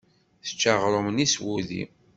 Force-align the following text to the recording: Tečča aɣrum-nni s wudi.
Tečča 0.43 0.69
aɣrum-nni 0.75 1.27
s 1.33 1.35
wudi. 1.43 1.83